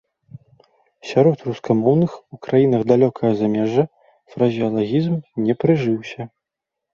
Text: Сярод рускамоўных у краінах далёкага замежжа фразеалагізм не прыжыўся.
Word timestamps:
Сярод 1.09 1.43
рускамоўных 1.49 2.11
у 2.35 2.39
краінах 2.45 2.81
далёкага 2.93 3.31
замежжа 3.43 3.85
фразеалагізм 4.37 5.15
не 5.51 5.59
прыжыўся. 5.61 6.21